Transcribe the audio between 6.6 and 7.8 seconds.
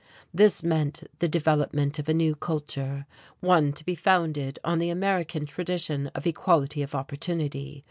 of opportunity.